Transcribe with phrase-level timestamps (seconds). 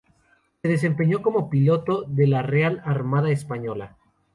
[0.63, 3.97] Se desempeñó como piloto de la Real Armada Española.